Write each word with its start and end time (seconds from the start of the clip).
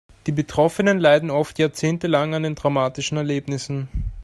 Die 0.25 0.31
Betroffenen 0.31 0.97
leiden 0.99 1.29
oft 1.29 1.59
jahrzehntelang 1.59 2.33
an 2.33 2.41
den 2.41 2.55
traumatischen 2.55 3.17
Erlebnissen. 3.19 3.87